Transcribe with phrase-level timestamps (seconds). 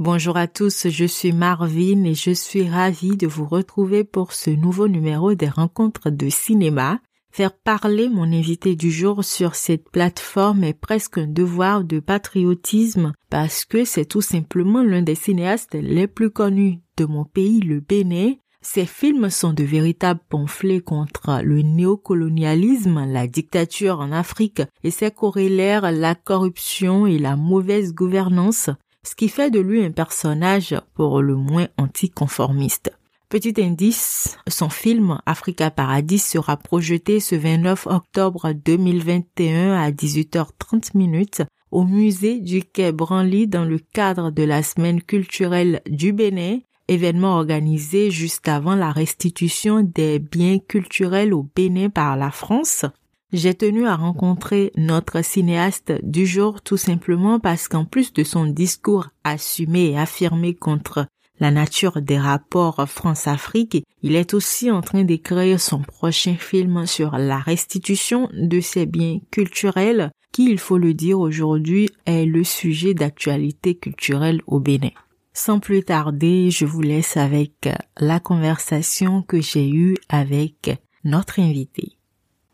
[0.00, 4.48] Bonjour à tous, je suis Marvin et je suis ravie de vous retrouver pour ce
[4.48, 7.00] nouveau numéro des rencontres de cinéma.
[7.30, 13.12] Faire parler mon invité du jour sur cette plateforme est presque un devoir de patriotisme
[13.28, 17.80] parce que c'est tout simplement l'un des cinéastes les plus connus de mon pays, le
[17.80, 18.36] Bénin.
[18.62, 25.10] Ses films sont de véritables pamphlets contre le néocolonialisme, la dictature en Afrique et ses
[25.10, 28.70] corrélaires, la corruption et la mauvaise gouvernance
[29.02, 32.92] ce qui fait de lui un personnage pour le moins anticonformiste.
[33.28, 41.42] Petit indice, son film Africa Paradis sera projeté ce 29 octobre 2021 à 18h30 minutes
[41.70, 46.58] au musée du Quai Branly dans le cadre de la semaine culturelle du Bénin,
[46.88, 52.84] événement organisé juste avant la restitution des biens culturels au Bénin par la France
[53.32, 58.46] j'ai tenu à rencontrer notre cinéaste du jour tout simplement parce qu'en plus de son
[58.46, 61.06] discours assumé et affirmé contre
[61.38, 67.16] la nature des rapports France-Afrique, il est aussi en train d'écrire son prochain film sur
[67.16, 72.94] la restitution de ces biens culturels qui, il faut le dire aujourd'hui, est le sujet
[72.94, 74.90] d'actualité culturelle au Bénin.
[75.32, 81.99] Sans plus tarder, je vous laisse avec la conversation que j'ai eue avec notre invité.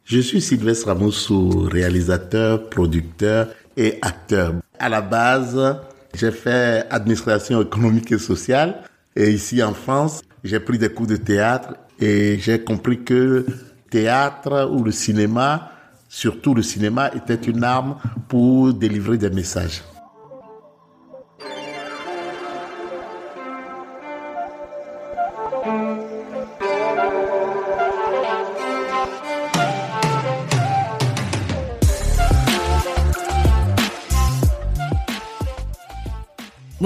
[0.09, 4.55] Je suis Sylvestre Ramoussou, réalisateur, producteur et acteur.
[4.79, 5.81] À la base,
[6.15, 8.85] j'ai fait administration économique et sociale.
[9.17, 13.47] Et ici en France, j'ai pris des cours de théâtre et j'ai compris que
[13.91, 15.73] théâtre ou le cinéma,
[16.09, 17.97] surtout le cinéma, était une arme
[18.29, 19.83] pour délivrer des messages.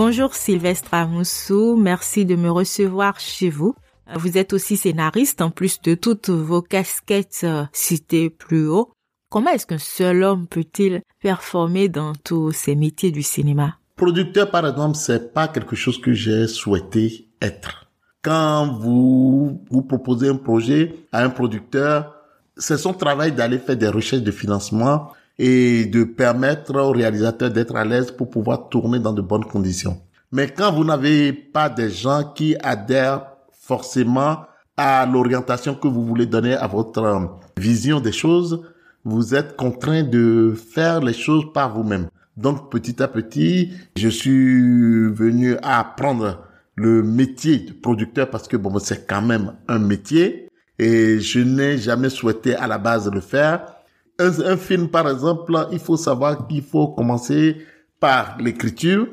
[0.03, 3.75] Bonjour Sylvestre Amoussou, merci de me recevoir chez vous.
[4.17, 8.93] Vous êtes aussi scénariste en plus de toutes vos casquettes euh, citées plus haut.
[9.29, 13.77] Comment est-ce qu'un seul homme peut-il performer dans tous ces métiers du cinéma?
[13.97, 17.91] Producteur par exemple, c'est pas quelque chose que j'ai souhaité être.
[18.23, 22.15] Quand vous vous proposez un projet à un producteur,
[22.57, 25.11] c'est son travail d'aller faire des recherches de financement
[25.43, 29.99] et de permettre au réalisateur d'être à l'aise pour pouvoir tourner dans de bonnes conditions.
[30.33, 34.43] Mais quand vous n'avez pas des gens qui adhèrent forcément
[34.77, 37.21] à l'orientation que vous voulez donner à votre euh,
[37.57, 38.63] vision des choses,
[39.03, 42.09] vous êtes contraint de faire les choses par vous-même.
[42.37, 46.43] Donc petit à petit, je suis venu à apprendre
[46.75, 51.79] le métier de producteur parce que bon, c'est quand même un métier et je n'ai
[51.79, 53.80] jamais souhaité à la base le faire
[54.21, 57.57] un, film, par exemple, il faut savoir qu'il faut commencer
[57.99, 59.09] par l'écriture.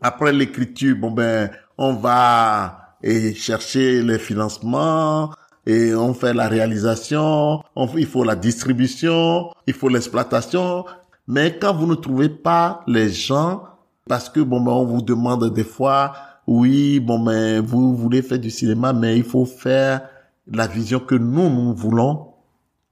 [0.00, 5.30] Après l'écriture, bon ben, on va et chercher les financements
[5.66, 7.62] et on fait la réalisation.
[7.96, 10.84] il faut la distribution, il faut l'exploitation.
[11.26, 13.64] Mais quand vous ne trouvez pas les gens,
[14.08, 16.12] parce que bon ben, on vous demande des fois,
[16.46, 20.08] oui, bon ben, vous voulez faire du cinéma, mais il faut faire
[20.50, 22.27] la vision que nous nous voulons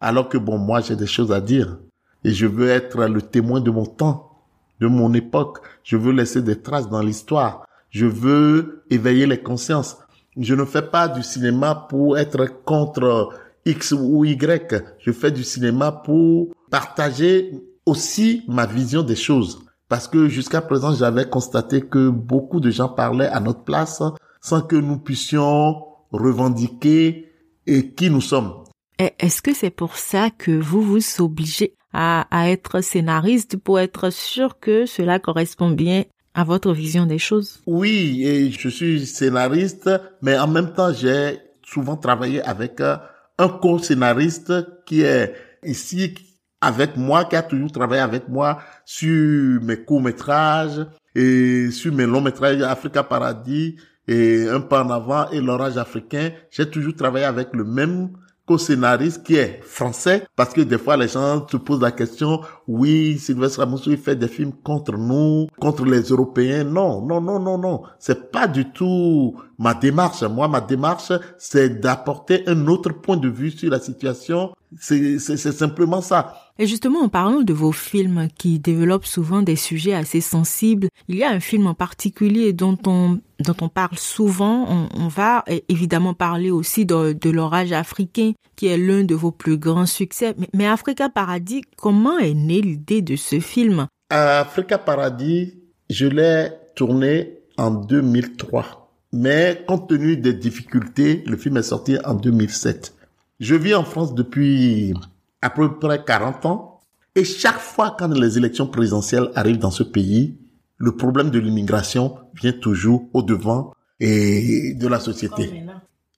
[0.01, 1.79] alors que bon, moi, j'ai des choses à dire.
[2.25, 4.43] Et je veux être le témoin de mon temps,
[4.81, 5.59] de mon époque.
[5.83, 7.67] Je veux laisser des traces dans l'histoire.
[7.91, 9.99] Je veux éveiller les consciences.
[10.37, 13.31] Je ne fais pas du cinéma pour être contre
[13.65, 14.85] X ou Y.
[14.99, 17.53] Je fais du cinéma pour partager
[17.87, 19.63] aussi ma vision des choses.
[19.89, 24.03] Parce que jusqu'à présent, j'avais constaté que beaucoup de gens parlaient à notre place
[24.41, 27.33] sans que nous puissions revendiquer
[27.67, 28.66] et qui nous sommes.
[28.99, 34.59] Est-ce que c'est pour ça que vous vous obligez à, être scénariste pour être sûr
[34.59, 37.61] que cela correspond bien à votre vision des choses?
[37.67, 39.91] Oui, et je suis scénariste,
[40.23, 42.97] mais en même temps, j'ai souvent travaillé avec euh,
[43.39, 44.53] un co-scénariste
[44.87, 46.15] qui est ici
[46.61, 52.63] avec moi, qui a toujours travaillé avec moi sur mes courts-métrages et sur mes longs-métrages
[52.63, 53.77] Africa Paradis
[54.09, 56.31] et Un pas en avant et L'orage africain.
[56.51, 58.11] J'ai toujours travaillé avec le même
[58.47, 63.19] co-scénariste qui est français, parce que des fois les gens se posent la question, oui,
[63.19, 66.65] Sylvestre Amoussou, fait des films contre nous, contre les Européens.
[66.65, 67.83] Non, non, non, non, non.
[67.99, 70.23] C'est pas du tout ma démarche.
[70.23, 74.53] Moi, ma démarche, c'est d'apporter un autre point de vue sur la situation.
[74.79, 76.35] C'est simplement ça.
[76.59, 81.17] Et justement, en parlant de vos films qui développent souvent des sujets assez sensibles, il
[81.17, 84.89] y a un film en particulier dont on, dont on parle souvent.
[84.95, 89.59] On, va évidemment parler aussi de, de l'orage africain, qui est l'un de vos plus
[89.59, 90.35] grands succès.
[90.39, 93.87] Mais, mais Africa Paradis, comment est née l'idée de ce film?
[94.11, 95.55] Africa Paradis,
[95.91, 98.91] je l'ai tourné en 2003.
[99.13, 102.96] Mais compte tenu des difficultés, le film est sorti en 2007.
[103.39, 104.95] Je vis en France depuis
[105.43, 106.81] à peu près 40 ans.
[107.15, 110.39] Et chaque fois quand les élections présidentielles arrivent dans ce pays,
[110.79, 115.65] le problème de l'immigration vient toujours au devant et de la société.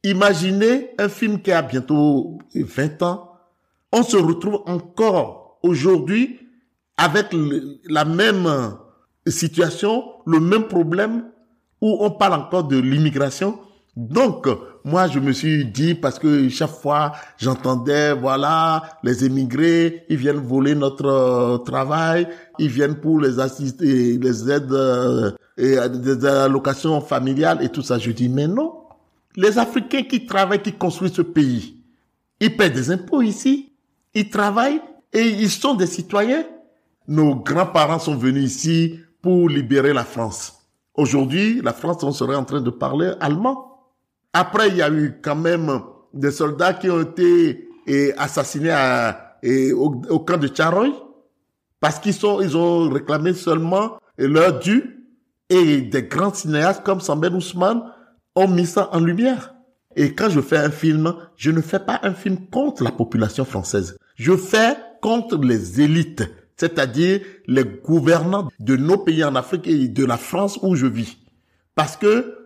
[0.02, 3.32] Imaginez un film qui a bientôt 20 ans.
[3.92, 6.38] On se retrouve encore aujourd'hui
[6.96, 7.26] avec
[7.88, 8.48] la même
[9.26, 11.24] situation, le même problème
[11.80, 13.60] où on parle encore de l'immigration.
[13.98, 14.46] Donc,
[14.84, 20.36] moi, je me suis dit, parce que chaque fois, j'entendais, voilà, les émigrés, ils viennent
[20.38, 22.28] voler notre euh, travail,
[22.60, 27.98] ils viennent pour les assister, les aides, euh, et des allocations familiales et tout ça.
[27.98, 28.72] Je dis, mais non.
[29.34, 31.82] Les Africains qui travaillent, qui construisent ce pays,
[32.38, 33.72] ils paient des impôts ici,
[34.14, 34.80] ils travaillent
[35.12, 36.44] et ils sont des citoyens.
[37.08, 40.54] Nos grands-parents sont venus ici pour libérer la France.
[40.94, 43.64] Aujourd'hui, la France, on serait en train de parler allemand.
[44.32, 45.80] Après, il y a eu quand même
[46.12, 47.68] des soldats qui ont été
[48.16, 49.38] assassinés à,
[49.74, 50.88] au, camp de Charoy
[51.80, 55.06] parce qu'ils sont, ils ont réclamé seulement leur dû
[55.48, 57.82] et des grands cinéastes comme Sambel Ousmane
[58.34, 59.54] ont mis ça en lumière.
[59.96, 63.44] Et quand je fais un film, je ne fais pas un film contre la population
[63.44, 63.96] française.
[64.16, 66.24] Je fais contre les élites
[66.58, 71.16] c'est-à-dire les gouvernants de nos pays en Afrique et de la France où je vis.
[71.74, 72.37] Parce que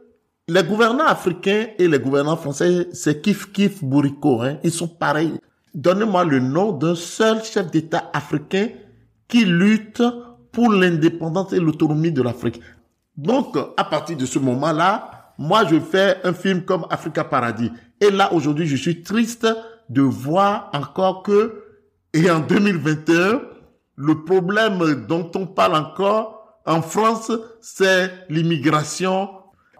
[0.48, 4.58] les gouvernants africains et les gouvernants français, c'est kiff kiff bourrico, hein.
[4.62, 5.34] ils sont pareils.
[5.74, 8.68] Donnez-moi le nom d'un seul chef d'État africain
[9.28, 10.02] qui lutte
[10.50, 12.60] pour l'indépendance et l'autonomie de l'Afrique.
[13.16, 17.70] Donc, à partir de ce moment-là, moi, je fais un film comme Africa Paradis.
[18.00, 19.46] Et là, aujourd'hui, je suis triste
[19.88, 21.62] de voir encore que,
[22.12, 23.40] et en 2021,
[23.96, 29.30] le problème dont on parle encore en France, c'est l'immigration.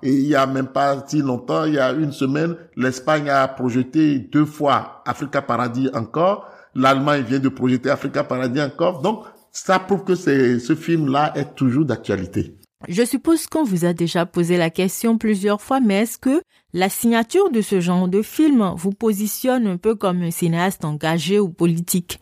[0.02, 3.46] Et il y a même pas si longtemps, il y a une semaine, l'Espagne a
[3.49, 6.49] projeté deux fois Africa Paradis encore.
[6.75, 9.00] L'Allemagne vient de projeter Africa Paradis encore.
[9.02, 12.56] Donc, ça prouve que ce film-là est toujours d'actualité.
[12.88, 16.88] Je suppose qu'on vous a déjà posé la question plusieurs fois, mais est-ce que la
[16.88, 21.49] signature de ce genre de film vous positionne un peu comme un cinéaste engagé ou
[21.49, 22.19] politique?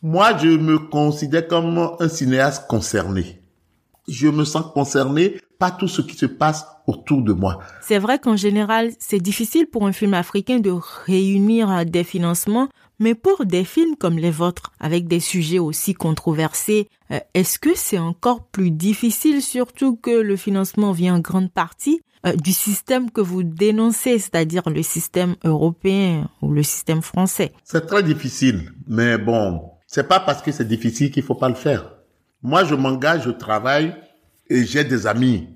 [0.00, 3.39] Moi, je me considère comme un cinéaste concerné.
[4.10, 7.60] Je me sens concerné par tout ce qui se passe autour de moi.
[7.80, 10.72] C'est vrai qu'en général, c'est difficile pour un film africain de
[11.06, 12.68] réunir des financements,
[12.98, 17.70] mais pour des films comme les vôtres, avec des sujets aussi controversés, euh, est-ce que
[17.76, 23.10] c'est encore plus difficile, surtout que le financement vient en grande partie euh, du système
[23.10, 27.52] que vous dénoncez, c'est-à-dire le système européen ou le système français?
[27.64, 31.54] C'est très difficile, mais bon, c'est pas parce que c'est difficile qu'il faut pas le
[31.54, 31.99] faire.
[32.42, 33.94] Moi, je m'engage, je travaille
[34.48, 35.48] et j'ai des amis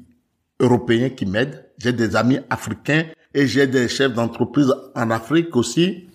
[0.61, 6.09] européens qui m'aident, j'ai des amis africains et j'ai des chefs d'entreprise en Afrique aussi.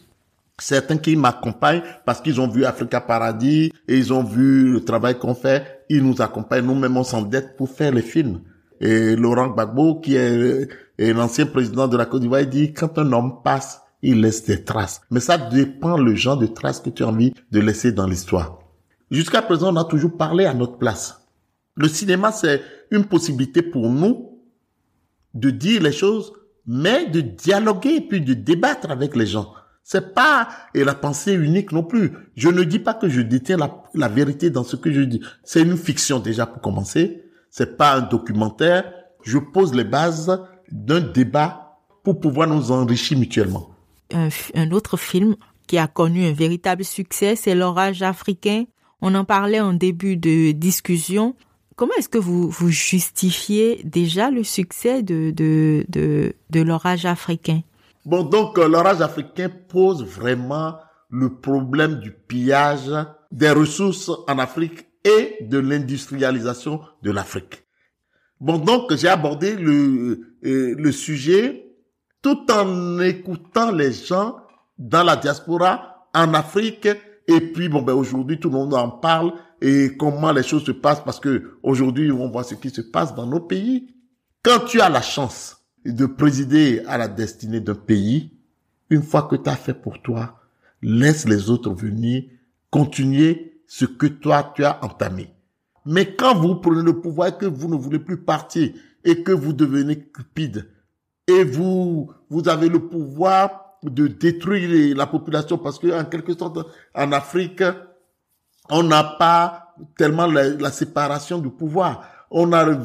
[0.59, 5.17] Certains qui m'accompagnent parce qu'ils ont vu Africa Paradis et ils ont vu le travail
[5.17, 5.85] qu'on fait.
[5.89, 6.65] Ils nous accompagnent.
[6.65, 8.41] Nous-mêmes, on s'endette pour faire les films.
[8.81, 10.67] Et Laurent Gbagbo, qui est,
[10.97, 15.01] l'ancien président de la Côte d'Ivoire, dit, quand un homme passe, il laisse des traces.
[15.09, 18.59] Mais ça dépend le genre de traces que tu as envie de laisser dans l'histoire.
[19.11, 21.27] Jusqu'à présent, on a toujours parlé à notre place.
[21.75, 22.61] Le cinéma, c'est
[22.91, 24.39] une possibilité pour nous
[25.33, 26.33] de dire les choses,
[26.65, 29.53] mais de dialoguer et puis de débattre avec les gens.
[29.83, 32.11] C'est pas la pensée unique non plus.
[32.35, 33.57] Je ne dis pas que je détiens
[33.95, 35.21] la vérité dans ce que je dis.
[35.43, 37.23] C'est une fiction déjà pour commencer.
[37.49, 38.91] C'est pas un documentaire.
[39.23, 40.39] Je pose les bases
[40.71, 43.69] d'un débat pour pouvoir nous enrichir mutuellement
[44.11, 45.35] un, autre film
[45.67, 48.65] qui a connu un véritable succès, c'est L'orage africain.
[49.01, 51.35] On en parlait en début de discussion.
[51.75, 57.61] Comment est-ce que vous, justifiez déjà le succès de, de, de, de l'orage africain?
[58.05, 60.75] Bon, donc euh, l'orage africain pose vraiment
[61.09, 62.91] le problème du pillage
[63.31, 67.63] des ressources en Afrique et de l'industrialisation de l'Afrique.
[68.39, 71.65] Bon, donc j'ai abordé le, euh, le sujet
[72.21, 74.37] tout en écoutant les gens
[74.77, 76.87] dans la diaspora en Afrique.
[77.29, 80.71] Et puis, bon, ben, aujourd'hui, tout le monde en parle et comment les choses se
[80.71, 83.93] passent parce que aujourd'hui, on voit ce qui se passe dans nos pays.
[84.41, 88.33] Quand tu as la chance de présider à la destinée d'un pays,
[88.89, 90.39] une fois que tu as fait pour toi,
[90.81, 92.23] laisse les autres venir
[92.71, 95.29] continuer ce que toi, tu as entamé.
[95.85, 98.71] Mais quand vous prenez le pouvoir et que vous ne voulez plus partir
[99.03, 100.67] et que vous devenez cupide,
[101.27, 106.59] et vous, vous avez le pouvoir de détruire la population parce que en quelque sorte
[106.93, 107.63] en Afrique
[108.69, 112.03] on n'a pas tellement la, séparation du pouvoir.
[112.29, 112.77] on a le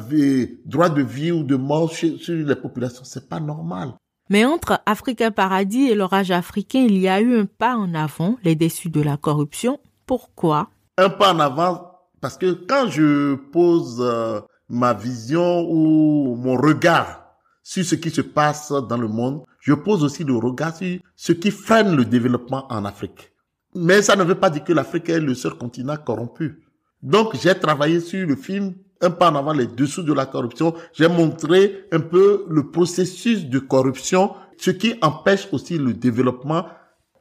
[0.65, 3.03] droit de vie ou de mort sur, sur les populations.
[3.03, 3.93] C'est pas normal.
[4.29, 8.37] Mais entre Africain Paradis et l'orage africain, il y a eu un pas en avant,
[8.43, 9.79] les déçus de la corruption.
[10.07, 10.69] Pourquoi?
[10.97, 17.23] Un pas en avant parce que quand je pose euh, ma vision ou mon regard
[17.61, 21.33] sur ce qui se passe dans le monde, je pose aussi le regard sur ce
[21.33, 23.31] qui freine le développement en Afrique.
[23.73, 26.63] Mais ça ne veut pas dire que l'Afrique est le seul continent corrompu.
[27.01, 30.75] Donc j'ai travaillé sur le film un pas en avant les dessous de la corruption.
[30.93, 36.67] J'ai montré un peu le processus de corruption, ce qui empêche aussi le développement,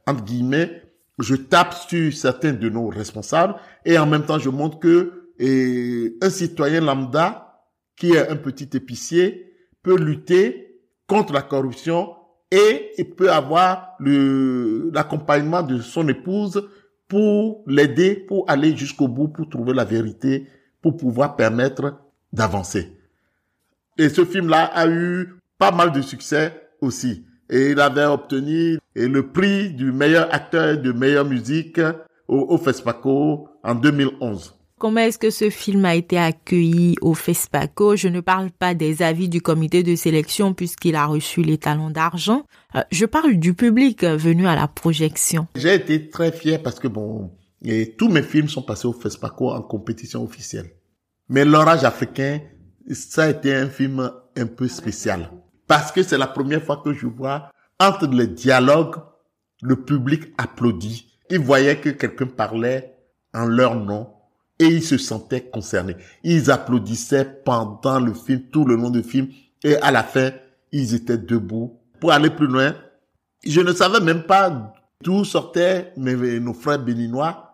[0.07, 0.83] entre guillemets,
[1.19, 3.55] je tape sur certains de nos responsables
[3.87, 7.63] et en même temps je montre que un citoyen lambda
[7.97, 9.51] qui est un petit épicier
[9.83, 12.15] peut lutter contre la corruption
[12.55, 16.69] et il peut avoir l'accompagnement de son épouse
[17.09, 20.47] pour l'aider pour aller jusqu'au bout pour trouver la vérité
[20.81, 21.99] pour pouvoir permettre
[22.33, 22.97] d'avancer.
[23.99, 27.27] Et ce film-là a eu pas mal de succès aussi.
[27.51, 31.81] Et il avait obtenu le prix du meilleur acteur de meilleure musique
[32.29, 34.55] au, au FESPACO en 2011.
[34.85, 39.01] Comment est-ce que ce film a été accueilli au FESPACO Je ne parle pas des
[39.01, 42.45] avis du comité de sélection puisqu'il a reçu les talons d'argent.
[42.75, 45.47] Euh, je parle du public venu à la projection.
[45.55, 47.31] J'ai été très fier parce que bon,
[47.97, 50.71] tous mes films sont passés au FESPACO en compétition officielle.
[51.31, 52.43] Mais L'Orage africain,
[52.91, 55.31] ça a été un film un peu spécial.
[55.67, 57.49] Parce que c'est la première fois que je vois,
[57.81, 58.97] entre les dialogues,
[59.63, 61.07] le public applaudit.
[61.31, 62.93] Ils voyaient que quelqu'un parlait
[63.33, 64.14] en leur nom
[64.59, 65.97] et ils se sentaient concernés.
[66.23, 69.29] Ils applaudissaient pendant le film, tout le long du film,
[69.63, 70.31] et à la fin,
[70.73, 71.79] ils étaient debout.
[72.01, 72.75] Pour aller plus loin,
[73.45, 77.45] je ne savais même pas d'où sortaient nos frères béninois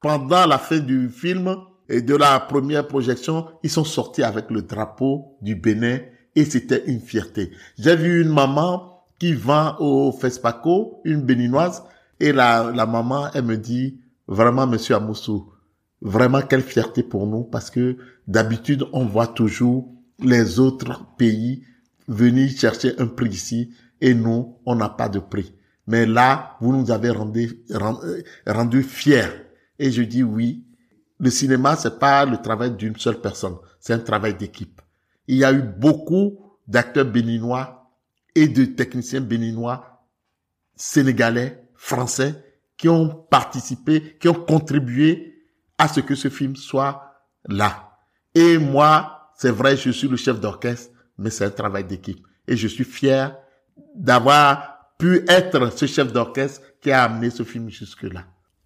[0.00, 1.56] pendant la fin du film
[1.88, 5.98] et de la première projection, ils sont sortis avec le drapeau du Bénin
[6.34, 7.50] et c'était une fierté.
[7.78, 11.82] J'ai vu une maman qui vend au FESPACO, une béninoise,
[12.18, 15.49] et la, la maman, elle me dit, vraiment, monsieur Amoussou,
[16.00, 21.64] vraiment quelle fierté pour nous parce que d'habitude, on voit toujours les autres pays
[22.08, 25.54] venir chercher un prix ici et nous, on n'a pas de prix.
[25.86, 29.28] Mais là, vous nous avez rendu, rendu, rendu fiers
[29.78, 30.64] et je dis oui,
[31.18, 34.80] le cinéma, c'est pas le travail d'une seule personne, c'est un travail d'équipe.
[35.26, 37.92] Il y a eu beaucoup d'acteurs béninois
[38.34, 40.06] et de techniciens béninois,
[40.76, 42.34] sénégalais, français,
[42.76, 45.29] qui ont participé, qui ont contribué
[45.80, 47.02] à ce que ce film soit
[47.48, 47.96] là.
[48.34, 52.24] Et moi, c'est vrai, je suis le chef d'orchestre, mais c'est un travail d'équipe.
[52.46, 53.34] Et je suis fier
[53.94, 58.24] d'avoir pu être ce chef d'orchestre qui a amené ce film jusque-là.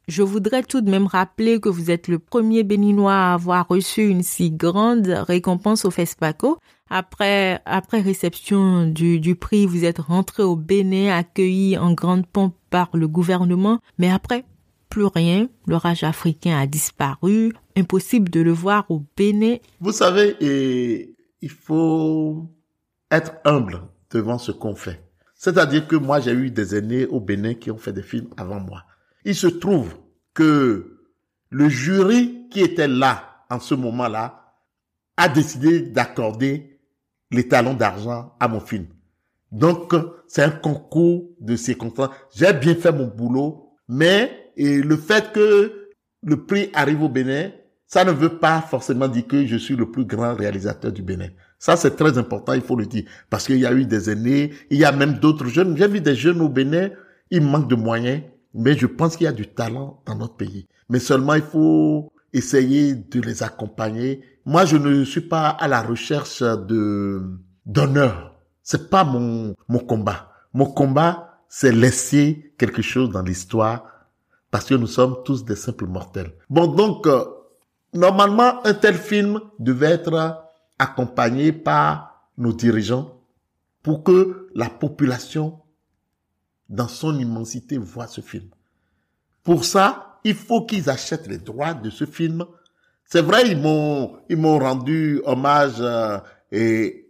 [0.09, 4.02] Je voudrais tout de même rappeler que vous êtes le premier béninois à avoir reçu
[4.02, 6.59] une si grande récompense au FESPACO.
[6.90, 12.56] Après, après réception du, du prix, vous êtes rentré au Bénin, accueilli en grande pompe
[12.71, 13.78] par le gouvernement.
[13.99, 14.44] Mais après,
[14.94, 15.48] plus rien.
[15.66, 17.52] L'orage africain a disparu.
[17.76, 19.56] Impossible de le voir au Bénin.
[19.80, 22.48] Vous savez, et il faut
[23.10, 23.82] être humble
[24.12, 25.02] devant ce qu'on fait.
[25.34, 28.60] C'est-à-dire que moi, j'ai eu des aînés au Bénin qui ont fait des films avant
[28.60, 28.84] moi.
[29.24, 29.96] Il se trouve
[30.32, 31.00] que
[31.50, 34.54] le jury qui était là en ce moment-là
[35.16, 36.78] a décidé d'accorder
[37.32, 38.86] les talons d'argent à mon film.
[39.50, 39.92] Donc,
[40.28, 42.10] c'est un concours de circonstances.
[42.32, 45.88] J'ai bien fait mon boulot, mais le fait que
[46.23, 47.50] le prix arrive au Bénin,
[47.87, 51.28] ça ne veut pas forcément dire que je suis le plus grand réalisateur du Bénin.
[51.58, 53.04] Ça, c'est très important, il faut le dire.
[53.30, 55.76] Parce qu'il y a eu des aînés, il y a même d'autres jeunes.
[55.76, 56.90] J'ai vu des jeunes au Bénin,
[57.30, 58.23] ils manquent de moyens.
[58.52, 60.68] Mais je pense qu'il y a du talent dans notre pays.
[60.88, 64.23] Mais seulement il faut essayer de les accompagner.
[64.44, 67.23] Moi, je ne suis pas à la recherche de
[67.66, 68.37] d'honneur.
[68.62, 70.32] C'est pas mon mon combat.
[70.52, 73.87] Mon combat, c'est laisser quelque chose dans l'histoire
[74.54, 76.32] parce que nous sommes tous des simples mortels.
[76.49, 77.25] Bon, donc euh,
[77.92, 80.44] normalement, un tel film devait être
[80.78, 83.20] accompagné par nos dirigeants
[83.82, 85.58] pour que la population
[86.68, 88.49] dans son immensité voit ce film.
[89.42, 92.44] Pour ça, il faut qu'ils achètent les droits de ce film.
[93.04, 96.20] C'est vrai, ils m'ont ils m'ont rendu hommage euh,
[96.52, 97.03] et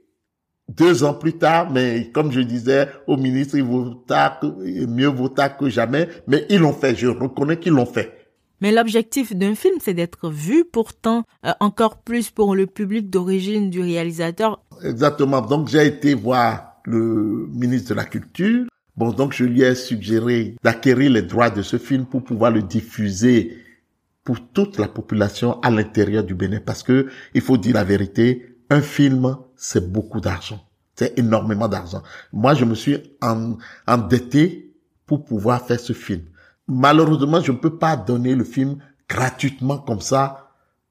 [0.68, 4.40] deux ans plus tard, mais comme je disais au ministre, il vaut tard
[4.88, 6.94] mieux vaut tard que jamais, mais ils l'ont fait.
[6.94, 8.12] Je reconnais qu'ils l'ont fait.
[8.60, 13.68] Mais l'objectif d'un film, c'est d'être vu, pourtant, euh, encore plus pour le public d'origine
[13.68, 14.62] du réalisateur.
[14.82, 15.42] Exactement.
[15.42, 18.64] Donc, j'ai été voir le ministre de la Culture
[18.96, 22.62] Bon, donc je lui ai suggéré d'acquérir les droits de ce film pour pouvoir le
[22.62, 23.58] diffuser
[24.22, 28.56] pour toute la population à l'intérieur du Bénin parce que il faut dire la vérité,
[28.70, 30.60] un film, c'est beaucoup d'argent.
[30.94, 32.02] C'est énormément d'argent.
[32.32, 32.98] Moi, je me suis
[33.86, 34.72] endetté
[35.06, 36.22] pour pouvoir faire ce film.
[36.68, 40.44] Malheureusement, je ne peux pas donner le film gratuitement comme ça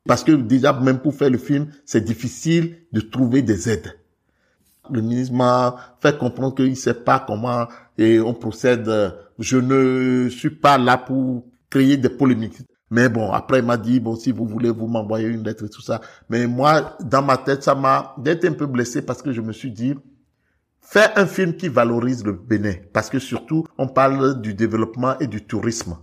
[0.05, 3.97] parce que déjà, même pour faire le film, c'est difficile de trouver des aides.
[4.91, 7.67] Le ministre m'a fait comprendre qu'il ne sait pas comment
[7.97, 8.89] et on procède.
[9.39, 12.57] Je ne suis pas là pour créer des polémiques.
[12.93, 15.69] Mais bon, après, il m'a dit, bon, si vous voulez, vous m'envoyez une lettre et
[15.69, 15.99] tout ça.
[16.29, 19.51] Mais moi, dans ma tête, ça m'a d'être un peu blessé parce que je me
[19.51, 19.95] suis dit,
[20.79, 22.75] faire un film qui valorise le Bénin.
[22.93, 25.97] Parce que surtout, on parle du développement et du tourisme.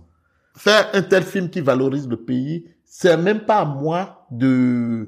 [0.57, 5.07] Faire un tel film qui valorise le pays, c'est même pas à moi de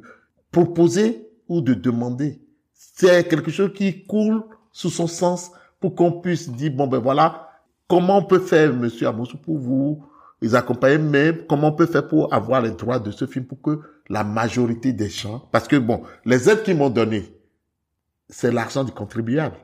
[0.54, 2.42] proposer ou de demander.
[2.72, 7.50] C'est quelque chose qui coule sous son sens pour qu'on puisse dire, bon ben voilà,
[7.90, 10.02] comment on peut faire, monsieur Amoussou, pour vous
[10.44, 13.62] les accompagner, mais comment on peut faire pour avoir les droits de ce film pour
[13.62, 17.34] que la majorité des gens, parce que bon, les aides qu'ils m'ont données,
[18.28, 19.56] c'est l'argent du contribuable.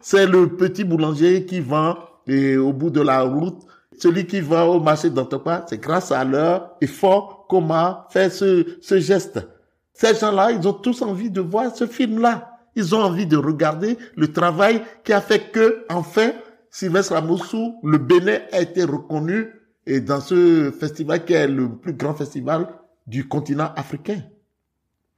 [0.00, 1.96] C'est le petit boulanger qui vend
[2.28, 3.60] et au bout de la route,
[3.98, 9.00] celui qui vend au marché d'Antopa, c'est grâce à leur effort comment faire ce, ce
[9.00, 9.40] geste.
[9.94, 12.56] Ces gens-là, ils ont tous envie de voir ce film-là.
[12.76, 16.30] Ils ont envie de regarder le travail qui a fait que, enfin,
[16.70, 19.48] Sylvestre Amoussou, le Bénin a été reconnu
[19.86, 22.68] et dans ce festival qui est le plus grand festival
[23.06, 24.22] du continent africain.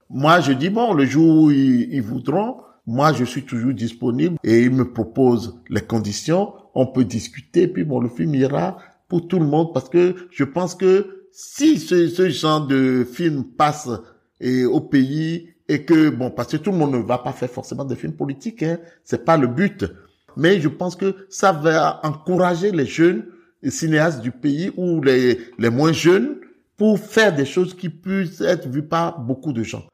[0.09, 4.63] Moi, je dis, bon, le jour où ils, voudront, moi, je suis toujours disponible et
[4.63, 6.53] ils me proposent les conditions.
[6.75, 8.79] On peut discuter, puis bon, le film ira
[9.09, 13.89] pour tout le monde parce que je pense que si ce, genre de film passe
[14.71, 17.85] au pays et que, bon, parce que tout le monde ne va pas faire forcément
[17.85, 19.85] des films politiques, hein, c'est pas le but.
[20.37, 23.25] Mais je pense que ça va encourager les jeunes
[23.71, 26.37] cinéastes du pays ou les, les moins jeunes
[26.77, 29.85] pour faire des choses qui puissent être vues par beaucoup de gens.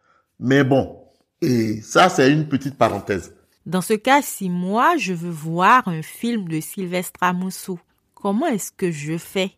[0.40, 0.96] Mais bon,
[1.42, 3.34] et ça, c'est une petite parenthèse.
[3.66, 7.78] Dans ce cas, si moi, je veux voir un film de Sylvestre Amoussou,
[8.14, 9.52] comment est-ce que je fais?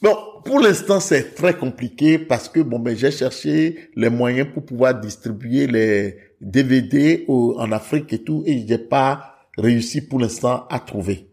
[0.00, 4.64] Bon, pour l'instant, c'est très compliqué parce que bon, ben, j'ai cherché les moyens pour
[4.64, 10.78] pouvoir distribuer les DVD en Afrique et tout, et j'ai pas réussi pour l'instant à
[10.78, 11.27] trouver.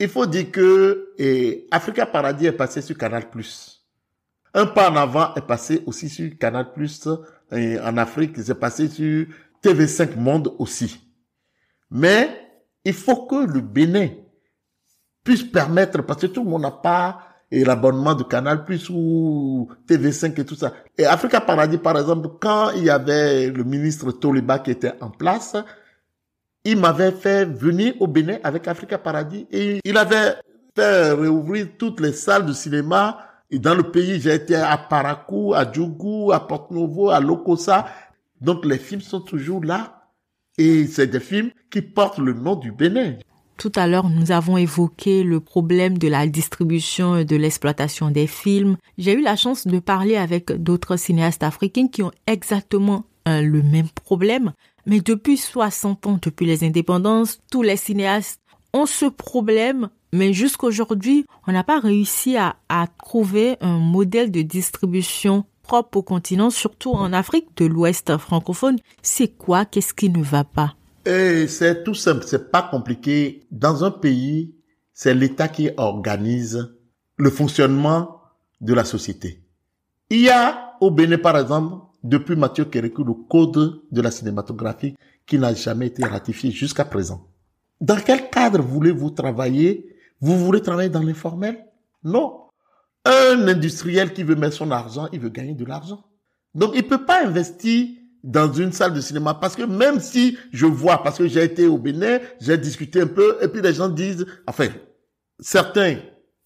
[0.00, 3.24] Il faut dire que et Africa Paradis est passé sur Canal+.
[4.54, 6.66] Un pas en avant est passé aussi sur Canal+.
[7.52, 9.26] Et en Afrique, c'est passé sur
[9.62, 11.00] TV5 Monde aussi.
[11.90, 12.28] Mais
[12.84, 14.08] il faut que le Bénin
[15.24, 20.40] puisse permettre, parce que tout le monde n'a pas l'abonnement de Canal Plus ou TV5
[20.40, 20.74] et tout ça.
[20.96, 25.10] Et Africa Paradis, par exemple, quand il y avait le ministre Toliba qui était en
[25.10, 25.56] place,
[26.64, 30.34] il m'avait fait venir au Bénin avec Africa Paradis et il avait
[30.76, 33.18] fait réouvrir toutes les salles de cinéma.
[33.50, 37.86] Et dans le pays, j'ai été à Parakou, à Djougou, à Porto Novo, à Lokosa.
[38.40, 40.10] Donc les films sont toujours là.
[40.58, 43.14] Et c'est des films qui portent le nom du Bénin.
[43.56, 48.26] Tout à l'heure, nous avons évoqué le problème de la distribution et de l'exploitation des
[48.26, 48.76] films.
[48.98, 53.88] J'ai eu la chance de parler avec d'autres cinéastes africains qui ont exactement le même
[53.88, 54.52] problème.
[54.88, 58.40] Mais depuis 60 ans, depuis les indépendances, tous les cinéastes
[58.72, 62.56] ont ce problème, mais jusqu'aujourd'hui, on n'a pas réussi à,
[63.04, 68.78] trouver un modèle de distribution propre au continent, surtout en Afrique de l'Ouest francophone.
[69.02, 69.66] C'est quoi?
[69.66, 70.74] Qu'est-ce qui ne va pas?
[71.04, 73.46] Eh, C'est tout simple, c'est pas compliqué.
[73.50, 74.54] Dans un pays,
[74.94, 76.74] c'est l'État qui organise
[77.18, 78.22] le fonctionnement
[78.62, 79.42] de la société.
[80.08, 84.94] Il y a au Bénin, par exemple, depuis Mathieu Kérékou le code de la cinématographie
[85.26, 87.26] qui n'a jamais été ratifié jusqu'à présent.
[87.80, 89.96] Dans quel cadre voulez-vous travailler?
[90.20, 91.64] Vous voulez travailler dans l'informel?
[92.02, 92.42] Non.
[93.04, 96.04] Un industriel qui veut mettre son argent, il veut gagner de l'argent.
[96.54, 97.88] Donc il peut pas investir
[98.24, 101.66] dans une salle de cinéma parce que même si je vois, parce que j'ai été
[101.66, 104.68] au Bénin, j'ai discuté un peu, et puis les gens disent, enfin,
[105.38, 105.98] certains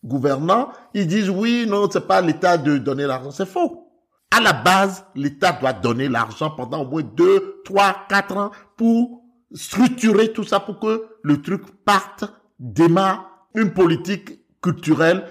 [0.05, 3.92] gouvernants, ils disent oui, non, c'est pas l'État de donner l'argent, c'est faux
[4.33, 9.23] à la base, l'État doit donner l'argent pendant au moins deux, trois, quatre ans pour
[9.53, 12.25] structurer tout ça pour que le truc parte,
[12.59, 15.27] démarre une politique culturelle,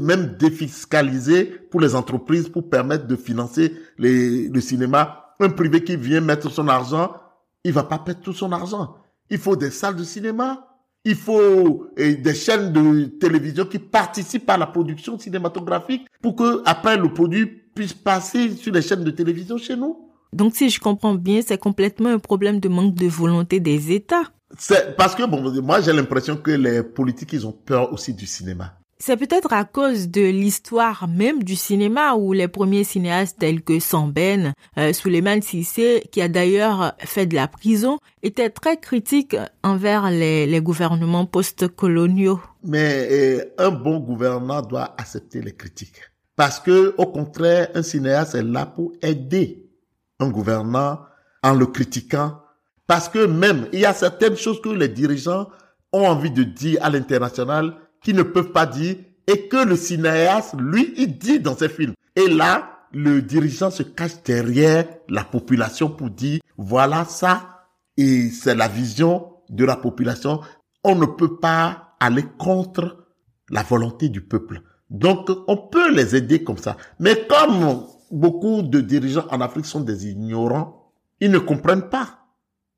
[0.00, 5.34] même défiscalisée pour les entreprises pour permettre de financer les, le cinéma.
[5.40, 7.16] Un privé qui vient mettre son argent,
[7.64, 8.94] il va pas perdre tout son argent.
[9.30, 10.68] Il faut des salles de cinéma.
[11.06, 16.96] Il faut des chaînes de télévision qui participent à la production cinématographique pour que après
[16.96, 19.98] le produit puisse passer sur les chaînes de télévision chez nous.
[20.32, 24.24] Donc, si je comprends bien, c'est complètement un problème de manque de volonté des États.
[24.58, 28.26] C'est parce que, bon, moi, j'ai l'impression que les politiques, ils ont peur aussi du
[28.26, 28.74] cinéma.
[28.98, 33.80] C'est peut-être à cause de l'histoire même du cinéma où les premiers cinéastes tels que
[33.80, 40.10] Samben, euh, Suleiman Sissé, qui a d'ailleurs fait de la prison, étaient très critiques envers
[40.10, 42.40] les, les gouvernements post-coloniaux.
[42.62, 46.00] Mais euh, un bon gouvernant doit accepter les critiques.
[46.36, 49.70] Parce que, au contraire, un cinéaste est là pour aider
[50.18, 51.00] un gouvernant
[51.42, 52.40] en le critiquant.
[52.86, 55.48] Parce que même, il y a certaines choses que les dirigeants
[55.92, 60.54] ont envie de dire à l'international qui ne peuvent pas dire et que le cinéaste,
[60.58, 61.94] lui, il dit dans ses films.
[62.16, 67.66] Et là, le dirigeant se cache derrière la population pour dire, voilà ça,
[67.96, 70.40] et c'est la vision de la population.
[70.82, 73.06] On ne peut pas aller contre
[73.50, 74.62] la volonté du peuple.
[74.90, 76.76] Donc, on peut les aider comme ça.
[76.98, 82.18] Mais comme beaucoup de dirigeants en Afrique sont des ignorants, ils ne comprennent pas.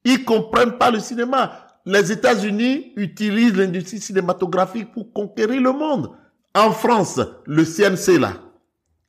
[0.04, 6.10] Ils comprennent pas le cinéma les États-Unis utilisent l'industrie cinématographique pour conquérir le monde.
[6.54, 8.32] En France, le CNC là,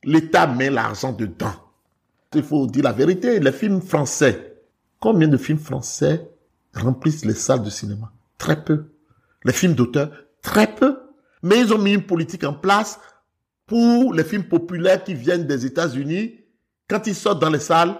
[0.04, 1.52] l'État met l'argent dedans.
[2.34, 4.62] Il faut dire la vérité, les films français,
[5.00, 6.30] combien de films français
[6.74, 8.12] remplissent les salles de cinéma?
[8.36, 8.92] Très peu.
[9.44, 10.98] Les films d'auteur, très peu.
[11.42, 12.98] Mais ils ont mis une politique en place
[13.66, 16.40] pour les films populaires qui viennent des États-Unis.
[16.88, 17.98] Quand ils sortent dans les salles,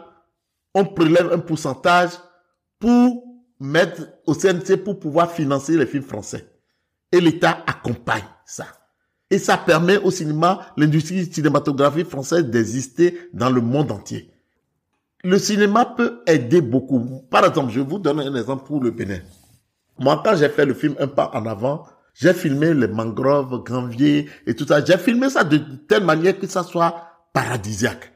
[0.74, 2.10] on prélève un pourcentage
[2.78, 3.24] pour
[3.60, 6.48] mettre au CNC pour pouvoir financer les films français.
[7.12, 8.66] Et l'État accompagne ça.
[9.30, 14.30] Et ça permet au cinéma, l'industrie cinématographique française d'exister dans le monde entier.
[15.24, 17.22] Le cinéma peut aider beaucoup.
[17.30, 19.20] Par exemple, je vous donne un exemple pour le Bénin.
[19.98, 21.84] Moi, quand j'ai fait le film Un pas en avant,
[22.20, 24.84] j'ai filmé les mangroves, granviers et tout ça.
[24.84, 28.12] J'ai filmé ça de telle manière que ça soit paradisiaque.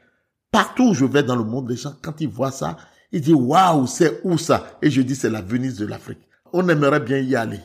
[0.51, 2.75] Partout où je vais dans le monde, les gens, quand ils voient ça,
[3.13, 4.77] il dit, waouh, c'est où ça?
[4.81, 6.19] Et je dis, c'est la Venise de l'Afrique.
[6.51, 7.61] On aimerait bien y aller.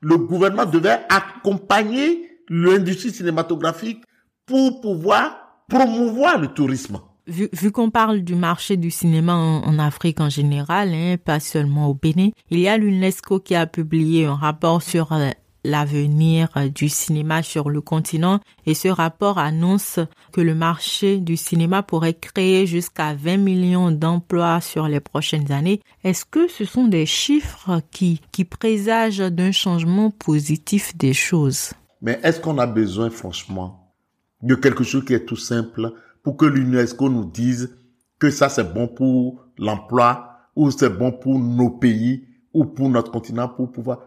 [0.00, 4.02] Le gouvernement devait accompagner l'industrie cinématographique
[4.46, 6.98] pour pouvoir promouvoir le tourisme.
[7.26, 11.94] Vu, qu'on parle du marché du cinéma en, Afrique en général, hein, pas seulement au
[11.94, 15.30] Bénin, il y a l'UNESCO qui a publié un rapport sur euh,
[15.64, 19.98] l'avenir du cinéma sur le continent et ce rapport annonce
[20.32, 25.80] que le marché du cinéma pourrait créer jusqu'à 20 millions d'emplois sur les prochaines années.
[26.04, 31.72] Est-ce que ce sont des chiffres qui, qui présagent d'un changement positif des choses?
[32.02, 33.94] Mais est-ce qu'on a besoin, franchement,
[34.42, 35.92] de quelque chose qui est tout simple
[36.22, 37.76] pour que l'UNESCO nous dise
[38.18, 43.10] que ça c'est bon pour l'emploi ou c'est bon pour nos pays ou pour notre
[43.10, 44.00] continent pour pouvoir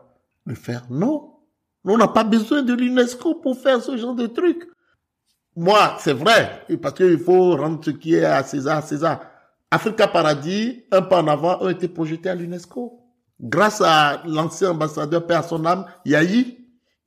[0.45, 0.85] le faire?
[0.89, 1.32] Non.
[1.85, 4.69] On n'a pas besoin de l'UNESCO pour faire ce genre de truc.
[5.55, 9.21] Moi, c'est vrai, parce qu'il faut rendre ce qui est à César, à César.
[9.69, 12.99] Africa Paradis, un pas en avant, a été projeté à l'UNESCO.
[13.39, 16.57] Grâce à l'ancien ambassadeur, père son âme, Yahi,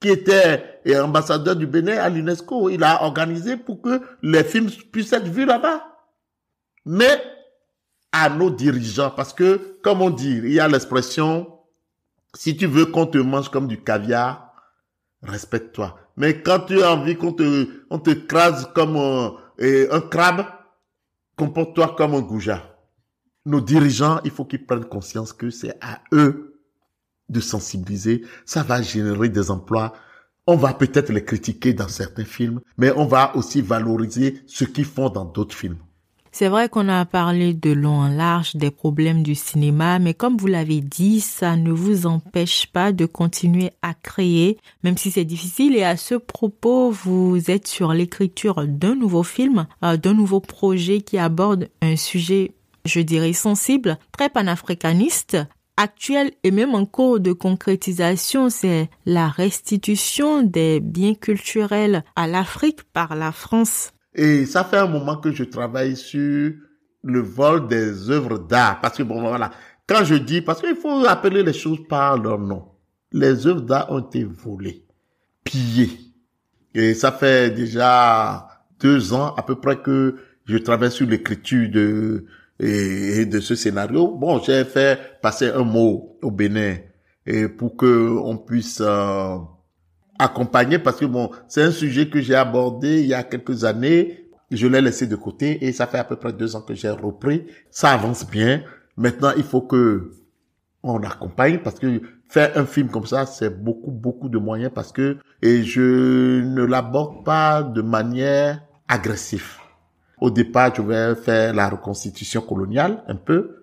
[0.00, 2.68] qui était ambassadeur du Bénin à l'UNESCO.
[2.68, 5.82] Il a organisé pour que les films puissent être vus là-bas.
[6.84, 7.22] Mais
[8.12, 11.52] à nos dirigeants, parce que, comme on dit, il y a l'expression,
[12.34, 14.45] si tu veux qu'on te mange comme du caviar,
[15.28, 15.98] respecte-toi.
[16.16, 20.46] Mais quand tu as envie qu'on te, on te crase comme un, un crabe,
[21.36, 22.62] comporte-toi comme un goujat.
[23.44, 26.60] Nos dirigeants, il faut qu'ils prennent conscience que c'est à eux
[27.28, 28.24] de sensibiliser.
[28.44, 29.92] Ça va générer des emplois.
[30.46, 34.84] On va peut-être les critiquer dans certains films, mais on va aussi valoriser ce qu'ils
[34.84, 35.78] font dans d'autres films.
[36.38, 40.37] C'est vrai qu'on a parlé de long en large des problèmes du cinéma, mais comme
[40.37, 45.25] vous l'avez dit, ça ne vous empêche pas de continuer à créer, même si c'est
[45.25, 45.75] difficile.
[45.75, 51.01] Et à ce propos, vous êtes sur l'écriture d'un nouveau film, euh, d'un nouveau projet
[51.01, 52.53] qui aborde un sujet,
[52.85, 55.38] je dirais, sensible, très panafricaniste,
[55.79, 62.83] actuel et même en cours de concrétisation, c'est la restitution des biens culturels à l'Afrique
[62.92, 63.92] par la France.
[64.16, 66.52] Et ça fait un moment que je travaille sur
[67.05, 68.81] le vol des œuvres d'art.
[68.81, 69.50] Parce que bon, voilà.
[69.87, 72.64] Quand je dis, parce qu'il faut appeler les choses par leur nom.
[73.12, 74.85] Les œuvres d'art ont été volées,
[75.44, 75.90] pillées.
[76.74, 78.48] Et ça fait déjà
[78.81, 82.24] deux ans à peu près que je travaille sur l'écriture de,
[82.59, 84.16] et, de ce scénario.
[84.16, 86.76] Bon, j'ai fait passer un mot au Bénin
[87.26, 89.37] et pour que on puisse euh,
[90.18, 94.29] accompagner parce que bon, c'est un sujet que j'ai abordé il y a quelques années.
[94.50, 96.90] Je l'ai laissé de côté et ça fait à peu près deux ans que j'ai
[96.90, 97.46] repris.
[97.70, 98.62] Ça avance bien.
[98.96, 100.12] Maintenant, il faut que
[100.83, 104.92] on accompagne parce que faire un film comme ça, c'est beaucoup, beaucoup de moyens parce
[104.92, 109.57] que, et je ne l'aborde pas de manière agressive.
[110.20, 113.62] Au départ, je vais faire la reconstitution coloniale, un peu,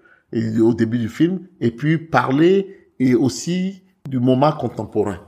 [0.62, 5.20] au début du film, et puis parler et aussi du moment contemporain.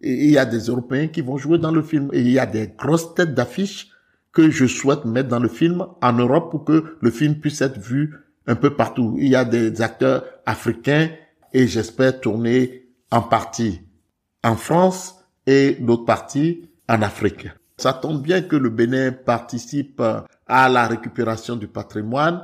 [0.00, 2.08] Et il y a des Européens qui vont jouer dans le film.
[2.12, 3.88] Et il y a des grosses têtes d'affiches
[4.32, 7.78] que je souhaite mettre dans le film en Europe pour que le film puisse être
[7.78, 8.14] vu
[8.46, 9.16] un peu partout.
[9.18, 11.10] Il y a des acteurs africains
[11.52, 13.80] et j'espère tourner en partie
[14.44, 17.48] en France et l'autre partie en Afrique.
[17.76, 20.02] Ça tombe bien que le Bénin participe
[20.46, 22.42] à la récupération du patrimoine.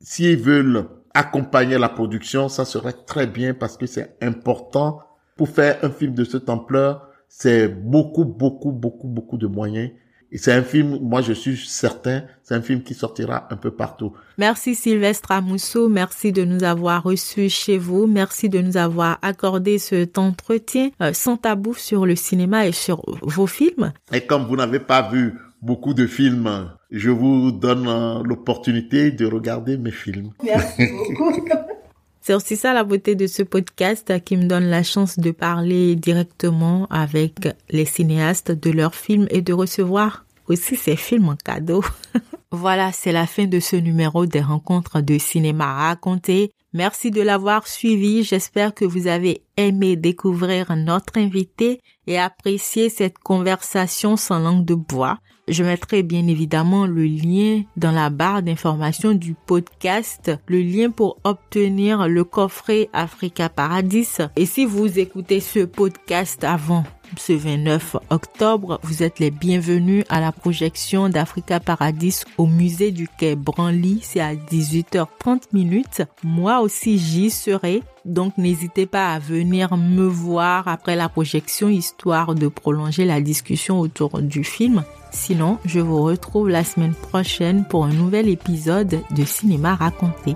[0.00, 5.00] S'ils veulent accompagner la production, ça serait très bien parce que c'est important
[5.36, 7.08] pour faire un film de cette ampleur.
[7.28, 9.90] C'est beaucoup, beaucoup, beaucoup, beaucoup de moyens
[10.36, 14.12] c'est un film, moi je suis certain, c'est un film qui sortira un peu partout.
[14.38, 19.78] Merci Sylvestre Amousso, merci de nous avoir reçus chez vous, merci de nous avoir accordé
[19.78, 23.92] cet entretien euh, sans tabou sur le cinéma et sur vos films.
[24.12, 29.26] Et comme vous n'avez pas vu beaucoup de films, je vous donne euh, l'opportunité de
[29.26, 30.30] regarder mes films.
[30.42, 31.32] Merci beaucoup.
[32.26, 35.94] C'est aussi ça la beauté de ce podcast qui me donne la chance de parler
[35.94, 41.84] directement avec les cinéastes de leurs films et de recevoir aussi ces films en cadeau.
[42.50, 46.50] voilà, c'est la fin de ce numéro des rencontres de cinéma raconté.
[46.72, 48.24] Merci de l'avoir suivi.
[48.24, 54.74] J'espère que vous avez aimé découvrir notre invité et apprécier cette conversation sans langue de
[54.74, 55.18] bois.
[55.46, 61.18] Je mettrai bien évidemment le lien dans la barre d'information du podcast, le lien pour
[61.22, 64.18] obtenir le coffret Africa Paradis.
[64.36, 66.84] Et si vous écoutez ce podcast avant
[67.18, 73.08] ce 29 octobre, vous êtes les bienvenus à la projection d'Africa Paradis au musée du
[73.08, 74.00] Quai Branly.
[74.02, 76.02] C'est à 18h30 minutes.
[76.22, 77.82] Moi aussi, j'y serai.
[78.04, 83.80] Donc, n'hésitez pas à venir me voir après la projection, histoire de prolonger la discussion
[83.80, 84.84] autour du film.
[85.10, 90.34] Sinon, je vous retrouve la semaine prochaine pour un nouvel épisode de Cinéma raconté.